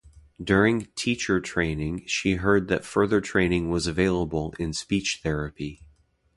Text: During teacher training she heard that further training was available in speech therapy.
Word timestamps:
During 0.43 0.87
teacher 0.95 1.39
training 1.39 2.05
she 2.07 2.33
heard 2.37 2.69
that 2.69 2.83
further 2.83 3.21
training 3.21 3.69
was 3.69 3.85
available 3.85 4.55
in 4.57 4.73
speech 4.73 5.19
therapy. 5.21 5.83